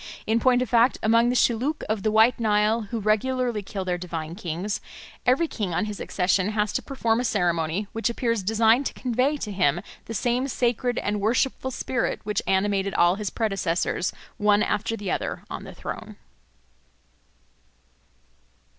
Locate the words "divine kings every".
3.99-5.47